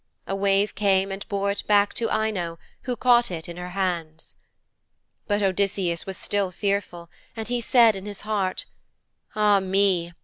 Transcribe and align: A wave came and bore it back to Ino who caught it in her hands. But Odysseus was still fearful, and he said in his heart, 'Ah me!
A 0.25 0.35
wave 0.35 0.73
came 0.73 1.11
and 1.11 1.27
bore 1.29 1.51
it 1.51 1.61
back 1.67 1.93
to 1.93 2.09
Ino 2.09 2.57
who 2.85 2.95
caught 2.95 3.29
it 3.29 3.47
in 3.47 3.57
her 3.57 3.69
hands. 3.77 4.35
But 5.27 5.43
Odysseus 5.43 6.07
was 6.07 6.17
still 6.17 6.49
fearful, 6.49 7.11
and 7.37 7.47
he 7.47 7.61
said 7.61 7.95
in 7.95 8.07
his 8.07 8.21
heart, 8.21 8.65
'Ah 9.35 9.59
me! 9.59 10.13